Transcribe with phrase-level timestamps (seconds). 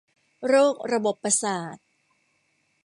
[0.47, 1.77] โรคระบบประสาท